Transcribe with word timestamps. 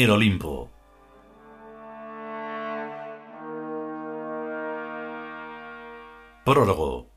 El 0.00 0.10
Olimpo. 0.10 0.70
Prólogo. 6.42 7.10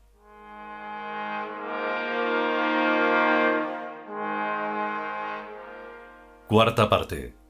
Cuarta 6.46 6.90
parte. 6.90 7.43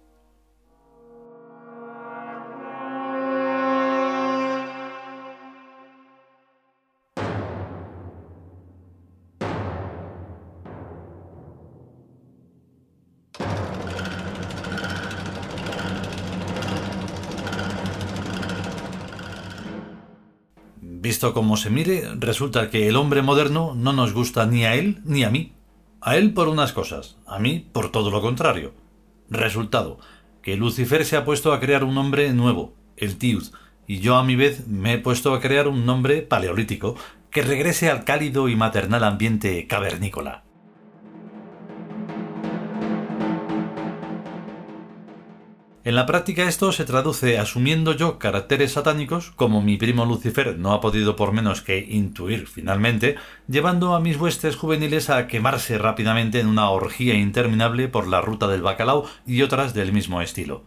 Visto 21.15 21.33
como 21.33 21.57
se 21.57 21.71
mire, 21.71 22.09
resulta 22.19 22.71
que 22.71 22.89
el 22.89 22.97
hombre 22.97 23.23
moderno 23.23 23.73
no 23.77 23.93
nos 23.93 24.13
gusta 24.13 24.47
ni 24.47 24.65
a 24.65 24.75
él 24.75 25.01
ni 25.05 25.23
a 25.23 25.31
mí. 25.31 25.53
A 26.01 26.17
él 26.17 26.35
por 26.35 26.49
unas 26.49 26.73
cosas, 26.73 27.19
a 27.25 27.39
mí 27.39 27.69
por 27.71 27.93
todo 27.93 28.11
lo 28.11 28.21
contrario. 28.21 28.75
Resultado, 29.31 30.01
que 30.43 30.57
Lucifer 30.57 31.05
se 31.05 31.17
ha 31.17 31.25
puesto 31.25 31.53
a 31.53 31.61
crear 31.61 31.85
un 31.85 31.97
hombre 31.99 32.33
nuevo, 32.33 32.75
el 32.97 33.17
Tiud, 33.17 33.45
y 33.87 34.01
yo 34.01 34.17
a 34.17 34.25
mi 34.25 34.35
vez 34.35 34.67
me 34.67 34.95
he 34.95 34.99
puesto 34.99 35.33
a 35.35 35.41
crear 35.41 35.69
un 35.69 35.87
nombre 35.87 36.21
paleolítico 36.23 36.97
que 37.31 37.43
regrese 37.43 37.89
al 37.91 38.03
cálido 38.03 38.49
y 38.49 38.57
maternal 38.57 39.05
ambiente 39.05 39.69
cavernícola. 39.69 40.43
En 45.85 45.97
la 45.97 46.07
práctica 46.07 46.49
esto 46.49 46.73
se 46.73 46.87
traduce 46.87 47.39
asumiendo 47.39 47.93
yo 47.93 48.19
caracteres 48.19 48.73
satánicos, 48.73 49.33
como 49.33 49.61
mi 49.61 49.77
primo 49.77 50.07
Lucifer 50.07 50.59
no 50.59 50.73
ha 50.73 50.81
podido 50.81 51.15
por 51.15 51.33
menos 51.33 51.61
que 51.61 51.79
intuir 51.79 52.47
finalmente, 52.47 53.17
llevando 53.49 53.95
a 53.95 54.01
mis 54.01 54.17
huestes 54.17 54.57
juveniles 54.57 55.11
a 55.11 55.27
quemarse 55.27 55.77
rápidamente 55.77 56.41
en 56.41 56.47
una 56.47 56.71
orgía 56.71 57.13
interminable 57.13 57.89
por 57.89 58.07
la 58.07 58.23
ruta 58.23 58.49
del 58.49 58.63
bacalao 58.63 59.05
y 59.27 59.43
otras 59.43 59.75
del 59.75 59.93
mismo 59.93 60.23
estilo. 60.23 60.65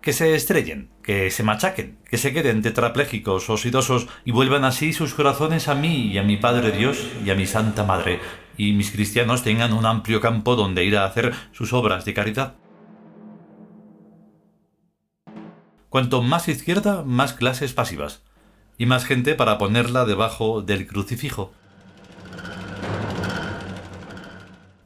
que 0.00 0.14
se 0.14 0.34
estrellen, 0.34 0.88
que 1.02 1.30
se 1.30 1.42
machaquen, 1.42 1.98
que 2.08 2.16
se 2.16 2.32
queden 2.32 2.62
tetraplégicos 2.62 3.50
o 3.50 3.58
sidosos 3.58 4.08
y 4.24 4.30
vuelvan 4.30 4.64
así 4.64 4.94
sus 4.94 5.12
corazones 5.12 5.68
a 5.68 5.74
mí 5.74 6.06
y 6.06 6.16
a 6.16 6.22
mi 6.22 6.38
Padre 6.38 6.72
Dios 6.72 7.10
y 7.26 7.28
a 7.28 7.34
mi 7.34 7.46
Santa 7.46 7.84
Madre, 7.84 8.18
y 8.58 8.72
mis 8.72 8.90
cristianos 8.90 9.42
tengan 9.42 9.72
un 9.72 9.86
amplio 9.86 10.20
campo 10.20 10.56
donde 10.56 10.84
ir 10.84 10.98
a 10.98 11.06
hacer 11.06 11.32
sus 11.52 11.72
obras 11.72 12.04
de 12.04 12.12
caridad. 12.12 12.56
Cuanto 15.88 16.20
más 16.20 16.48
izquierda, 16.48 17.02
más 17.04 17.32
clases 17.32 17.72
pasivas, 17.72 18.22
y 18.76 18.84
más 18.84 19.06
gente 19.06 19.34
para 19.34 19.56
ponerla 19.56 20.04
debajo 20.04 20.60
del 20.60 20.86
crucifijo. 20.86 21.52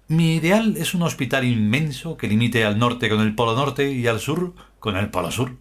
Mi 0.07 0.35
ideal 0.35 0.77
es 0.77 0.95
un 0.95 1.03
hospital 1.03 1.45
inmenso 1.45 2.19
que 2.19 2.29
limite 2.29 2.65
al 2.65 2.79
norte 2.79 3.09
con 3.09 3.21
el 3.21 3.35
Polo 3.35 3.57
Norte 3.57 3.91
y 3.91 4.07
al 4.07 4.21
sur 4.21 4.55
con 4.79 4.97
el 4.97 5.09
Polo 5.09 5.31
Sur. 5.31 5.57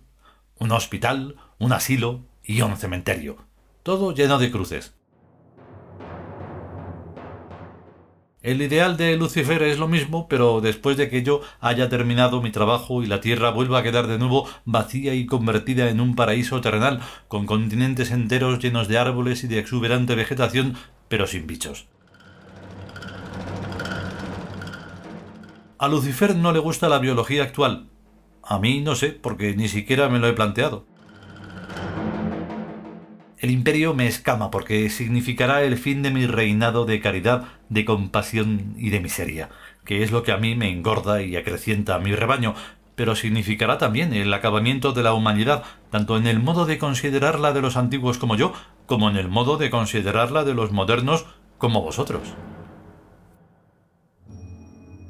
Un 0.60 0.72
hospital, 0.72 1.38
un 1.58 1.72
asilo 1.72 2.26
y 2.44 2.62
un 2.62 2.76
cementerio. 2.76 3.38
Todo 3.82 4.14
lleno 4.14 4.38
de 4.38 4.52
cruces. 4.52 4.94
El 8.44 8.60
ideal 8.64 8.98
de 8.98 9.16
Lucifer 9.18 9.62
es 9.62 9.78
lo 9.78 9.88
mismo, 9.88 10.28
pero 10.28 10.62
después 10.62 10.98
de 10.98 11.12
que 11.12 11.22
yo 11.22 11.42
haya 11.60 11.90
terminado 11.90 12.42
mi 12.42 12.50
trabajo 12.50 13.04
y 13.04 13.06
la 13.06 13.22
Tierra 13.22 13.52
vuelva 13.52 13.80
a 13.80 13.84
quedar 13.84 14.08
de 14.08 14.18
nuevo 14.18 14.50
vacía 14.66 15.14
y 15.14 15.28
convertida 15.28 15.90
en 15.90 16.02
un 16.02 16.16
paraíso 16.16 16.60
terrenal, 16.60 17.02
con 17.28 17.46
continentes 17.46 18.10
enteros 18.10 18.58
llenos 18.58 18.88
de 18.88 18.98
árboles 18.98 19.44
y 19.44 19.48
de 19.48 19.60
exuberante 19.60 20.16
vegetación, 20.16 20.76
pero 21.08 21.28
sin 21.28 21.46
bichos. 21.46 21.86
A 25.78 25.88
Lucifer 25.88 26.36
no 26.36 26.52
le 26.52 26.60
gusta 26.60 26.90
la 26.90 26.98
biología 26.98 27.44
actual. 27.44 27.90
A 28.42 28.58
mí 28.58 28.82
no 28.82 28.96
sé, 28.96 29.10
porque 29.10 29.56
ni 29.56 29.68
siquiera 29.68 30.10
me 30.10 30.18
lo 30.18 30.28
he 30.28 30.34
planteado. 30.34 30.88
El 33.42 33.50
imperio 33.50 33.96
me 33.96 34.06
escama 34.06 34.52
porque 34.52 34.88
significará 34.92 35.64
el 35.64 35.76
fin 35.76 36.04
de 36.04 36.12
mi 36.12 36.28
reinado 36.28 36.86
de 36.86 37.00
caridad, 37.00 37.46
de 37.70 37.86
compasión 37.86 38.76
y 38.78 38.92
de 38.92 39.00
miseria, 39.00 39.50
que 39.84 40.04
es 40.04 40.12
lo 40.12 40.22
que 40.22 40.32
a 40.32 40.38
mí 40.38 40.54
me 40.54 40.70
engorda 40.70 41.24
y 41.24 41.36
acrecienta 41.36 41.96
a 41.96 42.00
mi 42.00 42.14
rebaño, 42.14 42.54
pero 42.96 43.16
significará 43.16 43.80
también 43.80 44.14
el 44.14 44.32
acabamiento 44.32 44.92
de 44.92 45.02
la 45.02 45.16
humanidad, 45.16 45.64
tanto 45.90 46.18
en 46.18 46.28
el 46.28 46.40
modo 46.40 46.68
de 46.68 46.78
considerarla 46.78 47.52
de 47.52 47.62
los 47.64 47.78
antiguos 47.78 48.20
como 48.20 48.36
yo, 48.36 48.54
como 48.86 49.10
en 49.10 49.18
el 49.18 49.28
modo 49.28 49.58
de 49.58 49.72
considerarla 49.72 50.44
de 50.44 50.54
los 50.54 50.72
modernos 50.72 51.26
como 51.58 51.82
vosotros. 51.82 52.22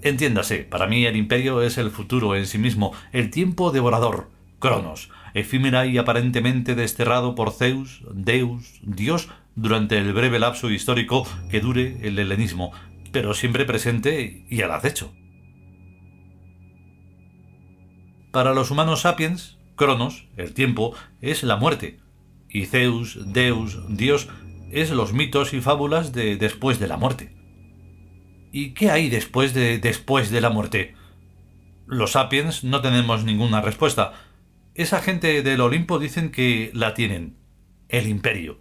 Entiéndase, 0.04 0.60
para 0.60 0.88
mí 0.88 1.06
el 1.06 1.18
imperio 1.18 1.62
es 1.62 1.78
el 1.78 1.92
futuro 1.92 2.34
en 2.38 2.48
sí 2.48 2.58
mismo, 2.58 2.94
el 3.12 3.30
tiempo 3.30 3.72
devorador, 3.72 4.30
Cronos, 4.60 5.10
efímera 5.34 5.86
y 5.86 5.98
aparentemente 5.98 6.76
desterrado 6.76 7.36
por 7.36 7.52
Zeus, 7.52 8.04
Deus, 8.14 8.80
Dios, 8.84 9.30
durante 9.56 9.98
el 9.98 10.14
breve 10.14 10.40
lapso 10.40 10.70
histórico 10.70 11.28
que 11.50 11.60
dure 11.60 11.98
el 12.08 12.18
helenismo, 12.20 12.72
pero 13.12 13.34
siempre 13.34 13.66
presente 13.66 14.46
y 14.50 14.62
al 14.62 14.72
acecho. 14.72 15.14
Para 18.32 18.54
los 18.54 18.72
humanos 18.72 19.02
sapiens, 19.02 19.58
Cronos, 19.76 20.28
el 20.38 20.54
tiempo, 20.54 20.96
es 21.22 21.44
la 21.44 21.58
muerte, 21.58 22.00
y 22.50 22.66
Zeus, 22.66 23.34
Deus, 23.34 23.80
Dios, 23.90 24.30
es 24.72 24.92
los 24.92 25.12
mitos 25.12 25.54
y 25.54 25.62
fábulas 25.62 26.14
de 26.14 26.38
después 26.38 26.80
de 26.80 26.88
la 26.88 26.98
muerte. 26.98 27.36
¿Y 28.54 28.74
qué 28.74 28.92
hay 28.92 29.10
después 29.10 29.54
de 29.54 29.80
después 29.80 30.30
de 30.30 30.42
la 30.42 30.50
muerte? 30.50 30.96
Los 31.88 32.12
sapiens 32.12 32.64
no 32.64 32.82
tenemos 32.82 33.24
ninguna 33.24 33.62
respuesta. 33.62 34.14
Esa 34.74 35.02
gente 35.02 35.42
del 35.44 35.62
Olimpo 35.62 36.00
dicen 36.00 36.32
que 36.32 36.72
la 36.74 36.94
tienen. 36.94 37.38
El 37.90 38.08
imperio. 38.08 38.60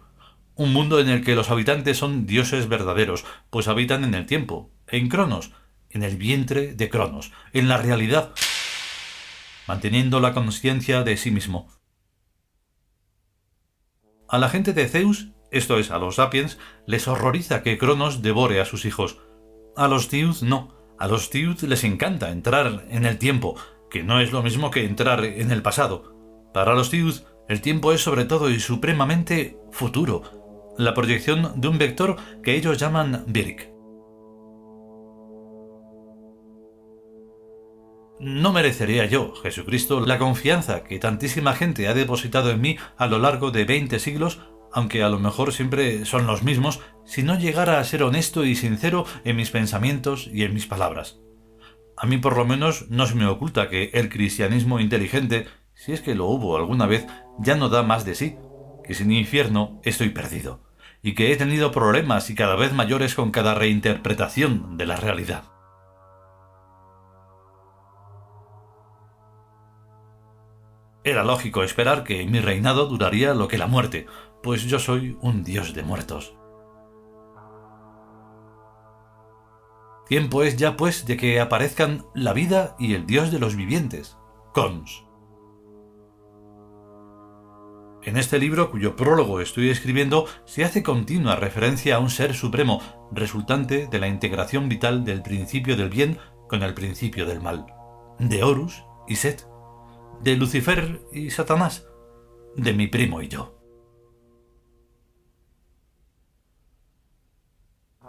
Un 0.55 0.73
mundo 0.73 0.99
en 0.99 1.07
el 1.07 1.23
que 1.23 1.35
los 1.35 1.49
habitantes 1.49 1.97
son 1.97 2.25
dioses 2.25 2.67
verdaderos, 2.67 3.23
pues 3.49 3.69
habitan 3.69 4.03
en 4.03 4.13
el 4.13 4.25
tiempo, 4.25 4.71
en 4.87 5.07
Cronos, 5.07 5.53
en 5.89 6.03
el 6.03 6.17
vientre 6.17 6.73
de 6.73 6.89
Cronos, 6.89 7.31
en 7.53 7.69
la 7.69 7.77
realidad, 7.77 8.33
manteniendo 9.67 10.19
la 10.19 10.33
conciencia 10.33 11.03
de 11.03 11.15
sí 11.15 11.31
mismo. 11.31 11.69
A 14.27 14.37
la 14.37 14.49
gente 14.49 14.73
de 14.73 14.89
Zeus, 14.89 15.29
esto 15.49 15.79
es, 15.79 15.91
a 15.91 15.97
los 15.97 16.15
sapiens, 16.15 16.57
les 16.85 17.07
horroriza 17.07 17.63
que 17.63 17.77
Cronos 17.77 18.21
devore 18.21 18.59
a 18.59 18.65
sus 18.65 18.83
hijos. 18.83 19.19
A 19.77 19.87
los 19.87 20.09
Tiud 20.09 20.41
no. 20.41 20.75
A 20.99 21.07
los 21.07 21.29
Tiud 21.29 21.61
les 21.63 21.85
encanta 21.85 22.31
entrar 22.31 22.85
en 22.89 23.05
el 23.05 23.17
tiempo, 23.17 23.55
que 23.91 24.03
no 24.03 24.19
es 24.19 24.31
lo 24.31 24.41
mismo 24.41 24.71
que 24.71 24.85
entrar 24.85 25.23
en 25.23 25.51
el 25.51 25.61
pasado. 25.61 26.49
Para 26.53 26.73
los 26.73 26.89
Tiud, 26.89 27.17
el 27.47 27.61
tiempo 27.61 27.91
es 27.91 28.01
sobre 28.01 28.25
todo 28.25 28.49
y 28.49 28.59
supremamente 28.59 29.57
futuro, 29.71 30.73
la 30.77 30.93
proyección 30.93 31.59
de 31.59 31.67
un 31.67 31.77
vector 31.77 32.15
que 32.41 32.55
ellos 32.55 32.77
llaman 32.77 33.25
Birk. 33.27 33.69
No 38.19 38.53
merecería 38.53 39.05
yo, 39.05 39.33
Jesucristo, 39.35 39.99
la 39.99 40.19
confianza 40.19 40.83
que 40.83 40.99
tantísima 40.99 41.53
gente 41.53 41.87
ha 41.87 41.93
depositado 41.93 42.51
en 42.51 42.61
mí 42.61 42.77
a 42.97 43.07
lo 43.07 43.19
largo 43.19 43.51
de 43.51 43.65
veinte 43.65 43.99
siglos 43.99 44.39
aunque 44.71 45.03
a 45.03 45.09
lo 45.09 45.19
mejor 45.19 45.53
siempre 45.53 46.05
son 46.05 46.25
los 46.27 46.43
mismos, 46.43 46.79
si 47.05 47.23
no 47.23 47.37
llegara 47.37 47.79
a 47.79 47.83
ser 47.83 48.03
honesto 48.03 48.45
y 48.45 48.55
sincero 48.55 49.05
en 49.23 49.35
mis 49.35 49.51
pensamientos 49.51 50.29
y 50.31 50.43
en 50.43 50.53
mis 50.53 50.65
palabras. 50.65 51.19
A 52.01 52.07
mí 52.07 52.17
por 52.17 52.35
lo 52.35 52.45
menos 52.45 52.89
no 52.89 53.05
se 53.05 53.13
me 53.13 53.27
oculta 53.27 53.69
que 53.69 53.91
el 53.93 54.09
cristianismo 54.09 54.79
inteligente, 54.79 55.45
si 55.75 55.91
es 55.91 56.01
que 56.01 56.15
lo 56.15 56.25
hubo 56.25 56.57
alguna 56.57 56.87
vez, 56.87 57.05
ya 57.37 57.55
no 57.55 57.69
da 57.69 57.83
más 57.83 58.05
de 58.05 58.15
sí, 58.15 58.37
que 58.83 58.95
sin 58.95 59.11
infierno 59.11 59.79
estoy 59.83 60.09
perdido, 60.09 60.61
y 61.03 61.13
que 61.13 61.31
he 61.31 61.35
tenido 61.35 61.71
problemas 61.71 62.31
y 62.31 62.35
cada 62.35 62.55
vez 62.55 62.73
mayores 62.73 63.13
con 63.13 63.29
cada 63.29 63.53
reinterpretación 63.53 64.77
de 64.77 64.85
la 64.87 64.95
realidad. 64.95 65.43
Era 71.03 71.23
lógico 71.23 71.61
esperar 71.61 72.03
que 72.03 72.25
mi 72.25 72.39
reinado 72.39 72.87
duraría 72.87 73.35
lo 73.35 73.47
que 73.47 73.59
la 73.59 73.67
muerte, 73.67 74.07
pues 74.41 74.63
yo 74.63 74.79
soy 74.79 75.19
un 75.21 75.43
dios 75.43 75.75
de 75.75 75.83
muertos. 75.83 76.33
Tiempo 80.11 80.43
es 80.43 80.57
ya, 80.57 80.75
pues, 80.75 81.05
de 81.05 81.15
que 81.15 81.39
aparezcan 81.39 82.03
la 82.13 82.33
vida 82.33 82.75
y 82.77 82.95
el 82.95 83.05
dios 83.05 83.31
de 83.31 83.39
los 83.39 83.55
vivientes, 83.55 84.17
Cons. 84.53 85.05
En 88.03 88.17
este 88.17 88.37
libro, 88.37 88.71
cuyo 88.71 88.97
prólogo 88.97 89.39
estoy 89.39 89.69
escribiendo, 89.69 90.25
se 90.43 90.65
hace 90.65 90.83
continua 90.83 91.37
referencia 91.37 91.95
a 91.95 91.99
un 91.99 92.09
ser 92.09 92.33
supremo, 92.33 92.81
resultante 93.13 93.87
de 93.87 93.99
la 93.99 94.09
integración 94.09 94.67
vital 94.67 95.05
del 95.05 95.21
principio 95.21 95.77
del 95.77 95.87
bien 95.87 96.17
con 96.49 96.61
el 96.61 96.73
principio 96.73 97.25
del 97.25 97.39
mal, 97.39 97.67
de 98.19 98.43
Horus 98.43 98.83
y 99.07 99.15
Set, 99.15 99.47
de 100.21 100.35
Lucifer 100.35 101.07
y 101.13 101.29
Satanás, 101.29 101.87
de 102.57 102.73
mi 102.73 102.87
primo 102.87 103.21
y 103.21 103.29
yo. 103.29 103.60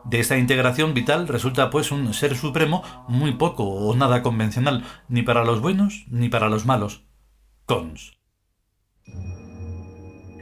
De 0.05 0.21
esta 0.21 0.37
integración 0.37 0.95
vital 0.95 1.29
resulta 1.29 1.71
pues 1.71 1.93
un 1.93 2.13
ser 2.13 2.37
supremo 2.37 2.83
muy 3.09 3.33
poco 3.33 3.65
o 3.65 3.95
nada 3.95 4.23
convencional, 4.23 4.85
ni 5.09 5.23
para 5.23 5.45
los 5.45 5.61
buenos 5.61 6.05
ni 6.09 6.29
para 6.29 6.49
los 6.49 6.67
malos. 6.67 7.05
Cons. 7.67 8.19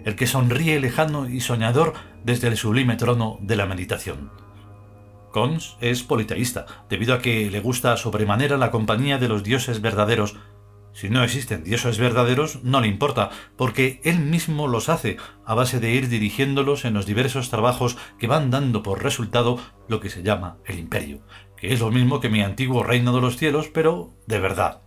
El 0.04 0.16
que 0.16 0.26
sonríe 0.26 0.80
lejano 0.80 1.28
y 1.28 1.40
soñador 1.40 1.92
desde 2.24 2.48
el 2.48 2.56
sublime 2.56 2.96
trono 2.96 3.38
de 3.42 3.56
la 3.56 3.66
meditación. 3.66 4.30
Cons 5.30 5.76
es 5.80 6.02
politeísta, 6.02 6.66
debido 6.88 7.14
a 7.14 7.20
que 7.20 7.50
le 7.50 7.60
gusta 7.60 7.96
sobremanera 7.96 8.56
la 8.56 8.70
compañía 8.70 9.18
de 9.18 9.28
los 9.28 9.44
dioses 9.44 9.80
verdaderos. 9.80 10.36
Si 10.92 11.08
no 11.08 11.22
existen 11.22 11.62
dioses 11.64 11.98
verdaderos, 11.98 12.62
no 12.64 12.80
le 12.80 12.88
importa, 12.88 13.30
porque 13.56 14.00
él 14.04 14.18
mismo 14.18 14.66
los 14.66 14.88
hace, 14.88 15.16
a 15.44 15.54
base 15.54 15.80
de 15.80 15.92
ir 15.92 16.08
dirigiéndolos 16.08 16.84
en 16.84 16.94
los 16.94 17.06
diversos 17.06 17.48
trabajos 17.48 17.96
que 18.18 18.26
van 18.26 18.50
dando 18.50 18.82
por 18.82 19.02
resultado 19.02 19.58
lo 19.88 20.00
que 20.00 20.10
se 20.10 20.22
llama 20.22 20.58
el 20.66 20.78
imperio, 20.78 21.20
que 21.56 21.72
es 21.72 21.80
lo 21.80 21.90
mismo 21.90 22.20
que 22.20 22.28
mi 22.28 22.42
antiguo 22.42 22.82
reino 22.82 23.14
de 23.14 23.20
los 23.20 23.36
cielos, 23.36 23.68
pero 23.68 24.14
de 24.26 24.40
verdad. 24.40 24.82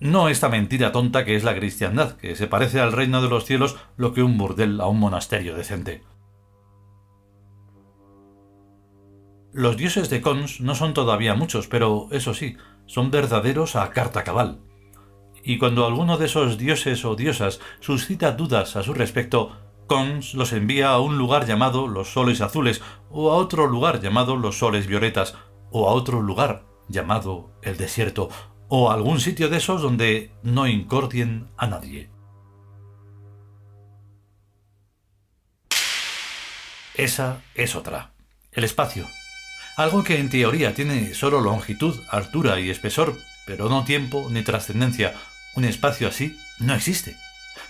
No 0.00 0.28
esta 0.28 0.48
mentira 0.48 0.92
tonta 0.92 1.24
que 1.24 1.36
es 1.36 1.44
la 1.44 1.54
cristiandad, 1.54 2.16
que 2.16 2.34
se 2.34 2.46
parece 2.46 2.80
al 2.80 2.92
reino 2.92 3.22
de 3.22 3.28
los 3.28 3.44
cielos 3.44 3.76
lo 3.96 4.12
que 4.12 4.22
un 4.22 4.38
burdel 4.38 4.80
a 4.80 4.86
un 4.86 4.98
monasterio 4.98 5.54
decente. 5.54 6.02
Los 9.52 9.76
dioses 9.76 10.08
de 10.08 10.22
Cons 10.22 10.60
no 10.60 10.74
son 10.74 10.94
todavía 10.94 11.34
muchos, 11.34 11.66
pero 11.66 12.08
eso 12.12 12.34
sí, 12.34 12.56
son 12.86 13.10
verdaderos 13.10 13.76
a 13.76 13.90
carta 13.90 14.24
cabal. 14.24 14.60
Y 15.42 15.58
cuando 15.58 15.86
alguno 15.86 16.18
de 16.18 16.26
esos 16.26 16.58
dioses 16.58 17.04
o 17.04 17.16
diosas 17.16 17.60
suscita 17.80 18.32
dudas 18.32 18.76
a 18.76 18.82
su 18.82 18.94
respecto, 18.94 19.56
Cons 19.86 20.34
los 20.34 20.52
envía 20.52 20.90
a 20.90 21.00
un 21.00 21.18
lugar 21.18 21.46
llamado 21.46 21.88
los 21.88 22.12
soles 22.12 22.40
azules, 22.40 22.82
o 23.10 23.32
a 23.32 23.36
otro 23.36 23.66
lugar 23.66 24.00
llamado 24.00 24.36
los 24.36 24.58
soles 24.58 24.86
violetas, 24.86 25.34
o 25.70 25.88
a 25.88 25.92
otro 25.92 26.20
lugar 26.20 26.64
llamado 26.88 27.50
el 27.62 27.76
desierto, 27.76 28.28
o 28.68 28.90
a 28.90 28.94
algún 28.94 29.20
sitio 29.20 29.48
de 29.48 29.56
esos 29.56 29.82
donde 29.82 30.32
no 30.42 30.66
incordien 30.66 31.50
a 31.56 31.66
nadie. 31.66 32.10
Esa 36.94 37.42
es 37.54 37.74
otra, 37.74 38.12
el 38.52 38.64
espacio 38.64 39.06
algo 39.80 40.04
que 40.04 40.18
en 40.18 40.28
teoría 40.28 40.74
tiene 40.74 41.14
solo 41.14 41.40
longitud, 41.40 41.98
altura 42.10 42.60
y 42.60 42.68
espesor, 42.68 43.16
pero 43.46 43.70
no 43.70 43.84
tiempo 43.84 44.28
ni 44.30 44.42
trascendencia. 44.42 45.14
Un 45.54 45.64
espacio 45.64 46.08
así 46.08 46.38
no 46.58 46.74
existe. 46.74 47.16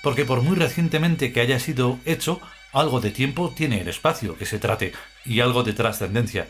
Porque 0.02 0.24
por 0.24 0.42
muy 0.42 0.56
recientemente 0.56 1.32
que 1.32 1.40
haya 1.40 1.58
sido 1.58 1.98
hecho, 2.04 2.40
algo 2.72 3.00
de 3.00 3.10
tiempo 3.10 3.52
tiene 3.54 3.80
el 3.80 3.88
espacio 3.88 4.36
que 4.36 4.46
se 4.46 4.58
trate 4.58 4.92
y 5.24 5.40
algo 5.40 5.62
de 5.62 5.72
trascendencia. 5.72 6.48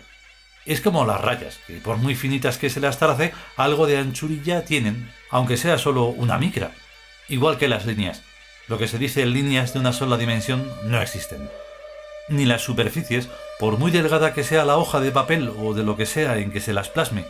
Es 0.67 0.81
como 0.81 1.07
las 1.07 1.21
rayas, 1.21 1.59
que 1.67 1.75
por 1.75 1.97
muy 1.97 2.15
finitas 2.15 2.59
que 2.59 2.71
se 2.71 2.81
las 2.81 2.99
trace, 2.99 3.33
algo 3.57 3.87
de 3.87 3.97
anchurilla 3.97 4.65
tienen, 4.65 5.11
aunque 5.31 5.57
sea 5.57 5.79
solo 5.79 6.07
una 6.07 6.39
micra. 6.39 6.73
Igual 7.29 7.59
que 7.59 7.69
las 7.69 7.87
líneas. 7.87 8.23
Lo 8.69 8.79
que 8.79 8.89
se 8.89 8.99
dice 8.99 9.25
líneas 9.27 9.73
de 9.73 9.81
una 9.81 9.93
sola 9.93 10.17
dimensión 10.17 10.71
no 10.85 11.01
existen 11.01 11.49
ni 12.31 12.45
las 12.47 12.63
superficies, 12.63 13.29
por 13.59 13.79
muy 13.79 13.91
delgada 13.91 14.33
que 14.33 14.45
sea 14.45 14.65
la 14.65 14.79
hoja 14.79 15.01
de 15.01 15.11
papel 15.11 15.53
o 15.59 15.75
de 15.75 15.83
lo 15.83 15.97
que 15.97 16.07
sea 16.07 16.39
en 16.39 16.51
que 16.51 16.61
se 16.61 16.73
las 16.73 16.89
plasme. 16.89 17.25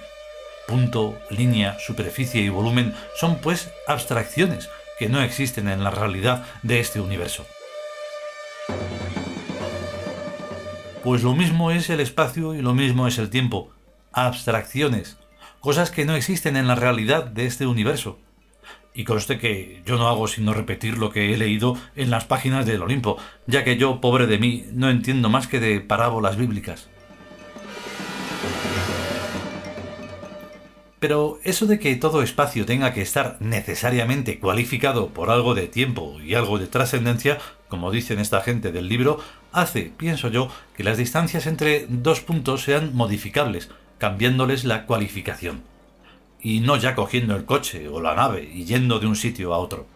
Punto, 0.66 1.18
línea, 1.30 1.78
superficie 1.78 2.42
y 2.42 2.48
volumen 2.48 2.94
son 3.16 3.38
pues 3.38 3.70
abstracciones 3.86 4.68
que 4.98 5.08
no 5.08 5.20
existen 5.22 5.68
en 5.68 5.82
la 5.82 5.90
realidad 5.90 6.44
de 6.62 6.80
este 6.80 7.00
universo. 7.00 7.46
Pues 11.02 11.22
lo 11.22 11.34
mismo 11.34 11.70
es 11.70 11.88
el 11.88 12.00
espacio 12.00 12.54
y 12.54 12.60
lo 12.60 12.74
mismo 12.74 13.06
es 13.08 13.18
el 13.18 13.30
tiempo. 13.30 13.70
Abstracciones, 14.12 15.16
cosas 15.60 15.90
que 15.90 16.04
no 16.04 16.14
existen 16.14 16.56
en 16.56 16.68
la 16.68 16.74
realidad 16.74 17.24
de 17.24 17.46
este 17.46 17.66
universo. 17.66 18.18
Y 18.92 19.04
conste 19.04 19.38
que 19.38 19.82
yo 19.86 19.96
no 19.96 20.08
hago 20.08 20.28
sino 20.28 20.52
repetir 20.52 20.98
lo 20.98 21.10
que 21.10 21.32
he 21.32 21.38
leído 21.38 21.78
en 21.96 22.10
las 22.10 22.26
páginas 22.26 22.66
del 22.66 22.82
Olimpo, 22.82 23.16
ya 23.46 23.64
que 23.64 23.78
yo, 23.78 24.00
pobre 24.02 24.26
de 24.26 24.38
mí, 24.38 24.66
no 24.72 24.90
entiendo 24.90 25.30
más 25.30 25.46
que 25.46 25.60
de 25.60 25.80
parábolas 25.80 26.36
bíblicas. 26.36 26.90
Pero 31.00 31.40
eso 31.42 31.66
de 31.66 31.78
que 31.78 31.96
todo 31.96 32.22
espacio 32.22 32.66
tenga 32.66 32.92
que 32.92 33.02
estar 33.02 33.38
necesariamente 33.40 34.38
cualificado 34.38 35.08
por 35.08 35.30
algo 35.30 35.54
de 35.54 35.66
tiempo 35.66 36.20
y 36.20 36.34
algo 36.34 36.58
de 36.58 36.66
trascendencia, 36.66 37.38
como 37.68 37.90
dicen 37.90 38.20
esta 38.20 38.42
gente 38.42 38.70
del 38.70 38.88
libro, 38.88 39.18
hace, 39.50 39.90
pienso 39.96 40.28
yo, 40.28 40.50
que 40.76 40.84
las 40.84 40.98
distancias 40.98 41.46
entre 41.46 41.86
dos 41.88 42.20
puntos 42.20 42.62
sean 42.62 42.94
modificables, 42.94 43.70
cambiándoles 43.98 44.64
la 44.64 44.86
cualificación 44.86 45.62
y 46.42 46.60
no 46.60 46.76
ya 46.76 46.94
cogiendo 46.94 47.36
el 47.36 47.44
coche 47.44 47.88
o 47.88 48.00
la 48.00 48.14
nave 48.14 48.50
y 48.52 48.64
yendo 48.64 48.98
de 48.98 49.06
un 49.06 49.16
sitio 49.16 49.54
a 49.54 49.58
otro. 49.58 49.86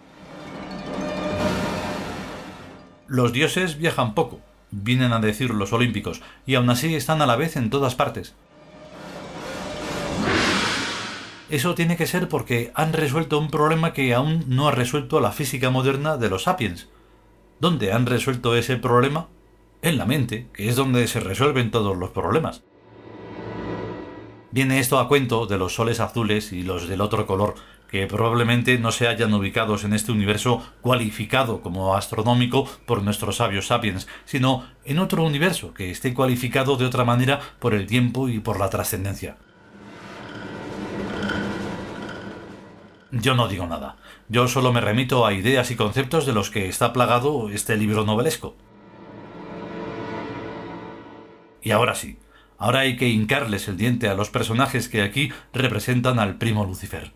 Los 3.06 3.32
dioses 3.32 3.78
viajan 3.78 4.14
poco, 4.14 4.40
vienen 4.70 5.12
a 5.12 5.20
decir 5.20 5.50
los 5.50 5.72
olímpicos, 5.72 6.22
y 6.46 6.54
aún 6.54 6.70
así 6.70 6.94
están 6.94 7.22
a 7.22 7.26
la 7.26 7.36
vez 7.36 7.56
en 7.56 7.70
todas 7.70 7.94
partes. 7.94 8.34
Eso 11.50 11.74
tiene 11.74 11.96
que 11.96 12.06
ser 12.06 12.28
porque 12.28 12.72
han 12.74 12.94
resuelto 12.94 13.38
un 13.38 13.50
problema 13.50 13.92
que 13.92 14.14
aún 14.14 14.44
no 14.48 14.66
ha 14.66 14.70
resuelto 14.70 15.20
la 15.20 15.30
física 15.30 15.68
moderna 15.68 16.16
de 16.16 16.30
los 16.30 16.44
sapiens. 16.44 16.88
¿Dónde 17.60 17.92
han 17.92 18.06
resuelto 18.06 18.56
ese 18.56 18.76
problema? 18.76 19.28
En 19.82 19.98
la 19.98 20.06
mente, 20.06 20.48
que 20.54 20.68
es 20.68 20.76
donde 20.76 21.06
se 21.06 21.20
resuelven 21.20 21.70
todos 21.70 21.96
los 21.96 22.10
problemas. 22.10 22.62
Viene 24.52 24.78
esto 24.78 24.98
a 24.98 25.08
cuento 25.08 25.46
de 25.46 25.58
los 25.58 25.74
soles 25.74 26.00
azules 26.00 26.52
y 26.52 26.62
los 26.62 26.88
del 26.88 27.02
otro 27.02 27.26
color, 27.26 27.56
que 27.90 28.06
probablemente 28.06 28.78
no 28.78 28.90
se 28.90 29.06
hayan 29.06 29.34
ubicados 29.34 29.84
en 29.84 29.92
este 29.92 30.12
universo 30.12 30.62
cualificado 30.80 31.60
como 31.60 31.94
astronómico 31.94 32.66
por 32.86 33.02
nuestros 33.02 33.36
sabios 33.36 33.66
sapiens, 33.66 34.08
sino 34.24 34.64
en 34.84 34.98
otro 34.98 35.24
universo 35.24 35.74
que 35.74 35.90
esté 35.90 36.14
cualificado 36.14 36.76
de 36.76 36.86
otra 36.86 37.04
manera 37.04 37.40
por 37.58 37.74
el 37.74 37.86
tiempo 37.86 38.28
y 38.28 38.40
por 38.40 38.58
la 38.58 38.70
trascendencia. 38.70 39.36
Yo 43.20 43.34
no 43.34 43.48
digo 43.48 43.66
nada, 43.66 43.96
yo 44.28 44.48
solo 44.48 44.72
me 44.72 44.80
remito 44.80 45.24
a 45.24 45.32
ideas 45.32 45.70
y 45.70 45.76
conceptos 45.76 46.26
de 46.26 46.32
los 46.32 46.50
que 46.50 46.68
está 46.68 46.92
plagado 46.92 47.48
este 47.48 47.76
libro 47.76 48.04
novelesco. 48.04 48.56
Y 51.62 51.70
ahora 51.70 51.94
sí, 51.94 52.18
Ahora 52.58 52.80
hay 52.80 52.96
que 52.96 53.08
hincarles 53.08 53.68
el 53.68 53.76
diente 53.76 54.08
a 54.08 54.14
los 54.14 54.30
personajes 54.30 54.88
que 54.88 55.02
aquí 55.02 55.32
representan 55.52 56.18
al 56.18 56.36
primo 56.36 56.64
Lucifer. 56.64 57.12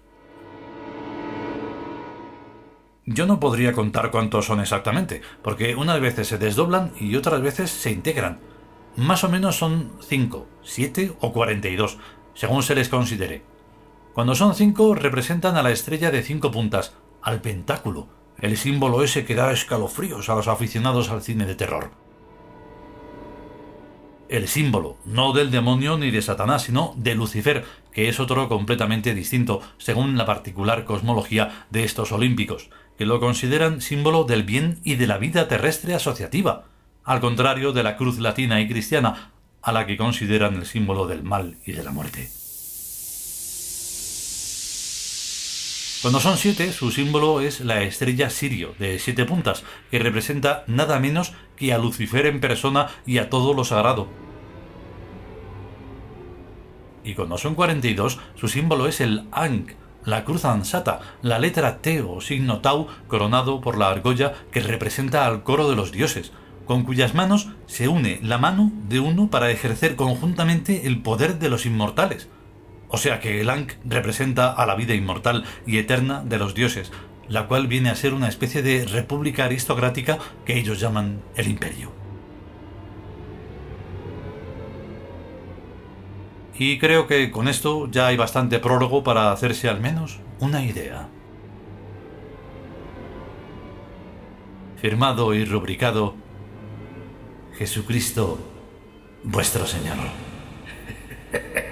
Yo 3.07 3.25
no 3.25 3.41
podría 3.41 3.73
contar 3.73 4.11
cuántos 4.11 4.47
son 4.47 4.61
exactamente, 4.61 5.23
porque 5.43 5.75
unas 5.75 6.01
veces 6.01 6.29
se 6.29 6.39
desdoblan 6.39 6.93
y 7.01 7.17
otras 7.17 7.41
veces 7.41 7.71
se 7.71 7.91
integran. 7.91 8.41
Más 8.97 9.25
o 9.25 9.31
menos 9.31 9.57
son 9.57 9.93
5, 10.03 10.47
7 10.63 11.17
o 11.21 11.33
42, 11.33 11.97
según 12.35 12.63
se 12.63 12.75
les 12.75 12.89
considere. 12.89 13.43
Cuando 14.13 14.35
son 14.35 14.55
5 14.55 14.95
representan 14.95 15.57
a 15.57 15.63
la 15.63 15.71
estrella 15.71 16.11
de 16.11 16.23
cinco 16.23 16.51
puntas, 16.51 16.95
al 17.23 17.41
pentáculo, 17.41 18.09
el 18.39 18.57
símbolo 18.57 19.03
ese 19.03 19.25
que 19.25 19.35
da 19.35 19.53
escalofríos 19.53 20.29
a 20.29 20.35
los 20.35 20.49
aficionados 20.49 21.11
al 21.11 21.23
cine 21.23 21.47
de 21.47 21.55
terror 21.55 21.91
el 24.29 24.49
símbolo, 24.49 24.99
no 25.05 25.33
del 25.33 25.51
demonio 25.51 25.99
ni 25.99 26.11
de 26.11 26.23
Satanás, 26.23 26.63
sino 26.63 26.95
de 26.97 27.15
Lucifer, 27.15 27.65
que 27.93 28.09
es 28.09 28.21
otro 28.21 28.49
completamente 28.49 29.15
distinto, 29.15 29.61
según 29.79 30.17
la 30.17 30.27
particular 30.27 30.85
cosmología 30.85 31.67
de 31.71 31.85
estos 31.85 32.13
olímpicos, 32.13 32.71
que 32.97 33.07
lo 33.07 33.21
consideran 33.21 33.81
símbolo 33.81 34.25
del 34.25 34.43
bien 34.43 34.81
y 34.85 34.97
de 34.97 35.07
la 35.07 35.19
vida 35.19 35.49
terrestre 35.49 35.95
asociativa, 35.95 36.65
al 37.05 37.21
contrario 37.21 37.73
de 37.73 37.83
la 37.83 37.97
cruz 37.97 38.19
latina 38.19 38.61
y 38.61 38.69
cristiana, 38.69 39.33
a 39.63 39.73
la 39.73 39.87
que 39.87 39.97
consideran 39.97 40.55
el 40.55 40.67
símbolo 40.67 41.07
del 41.07 41.23
mal 41.23 41.57
y 41.65 41.73
de 41.73 41.83
la 41.83 41.91
muerte. 41.91 42.29
Cuando 46.01 46.21
son 46.21 46.37
siete, 46.37 46.73
su 46.73 46.93
símbolo 46.93 47.41
es 47.41 47.61
la 47.61 47.83
estrella 47.83 48.31
Sirio, 48.31 48.73
de 48.79 49.01
siete 49.01 49.25
puntas, 49.25 49.65
que 49.91 49.99
representa 49.99 50.63
nada 50.69 51.01
menos 51.01 51.33
que 51.57 51.73
a 51.73 51.79
Lucifer 51.79 52.27
en 52.27 52.41
persona 52.41 52.87
y 53.05 53.19
a 53.19 53.29
todo 53.29 53.53
lo 53.53 53.65
sagrado. 53.65 54.07
Y 57.03 57.15
cuando 57.15 57.37
son 57.37 57.57
42, 57.57 58.21
su 58.37 58.47
símbolo 58.47 58.87
es 58.87 59.01
el 59.01 59.25
Ankh, 59.33 59.73
la 60.05 60.25
cruz 60.25 60.45
ansata, 60.45 61.01
la 61.21 61.41
letra 61.41 61.79
T 61.79 62.01
o 62.03 62.21
signo 62.21 62.61
Tau 62.61 62.87
coronado 63.09 63.61
por 63.61 63.77
la 63.77 63.89
argolla 63.89 64.35
que 64.53 64.61
representa 64.61 65.27
al 65.27 65.43
coro 65.43 65.69
de 65.69 65.75
los 65.75 65.91
dioses, 65.91 66.31
con 66.65 66.85
cuyas 66.85 67.15
manos 67.15 67.49
se 67.67 67.89
une 67.89 68.21
la 68.23 68.39
mano 68.39 68.71
de 68.89 69.01
uno 69.01 69.31
para 69.31 69.51
ejercer 69.51 69.97
conjuntamente 69.97 70.87
el 70.87 71.03
poder 71.03 71.41
de 71.41 71.49
los 71.49 71.67
inmortales 71.67 72.29
O 72.89 72.97
sea 72.97 73.21
que 73.21 73.41
el 73.41 73.51
Ankh 73.51 73.75
representa 73.85 74.53
a 74.53 74.67
la 74.67 74.75
vida 74.75 74.95
inmortal 74.95 75.45
y 75.67 75.79
eterna 75.79 76.23
de 76.25 76.39
los 76.39 76.55
dioses, 76.55 76.91
la 77.29 77.47
cual 77.47 77.67
viene 77.67 77.91
a 77.91 77.95
ser 77.95 78.15
una 78.15 78.29
especie 78.29 78.63
de 78.63 78.87
república 78.87 79.45
aristocrática 79.45 80.19
que 80.45 80.59
ellos 80.59 80.81
llaman 80.81 81.21
el 81.37 81.49
imperio. 81.49 81.93
Y 86.59 86.79
creo 86.79 87.07
que 87.07 87.31
con 87.31 87.47
esto 87.47 87.89
ya 87.91 88.09
hay 88.09 88.17
bastante 88.17 88.59
prólogo 88.59 89.05
para 89.05 89.31
hacerse 89.31 89.69
al 89.69 89.81
menos 89.81 90.19
una 90.41 90.65
idea. 90.65 91.09
Firmado 94.77 95.35
y 95.35 95.45
rubricado 95.45 96.17
Jesucristo, 97.57 98.39
vuestro 99.23 99.67
Señor. 99.67 99.97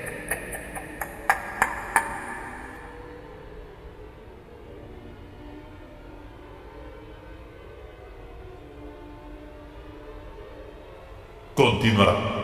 continuará. 11.86 12.35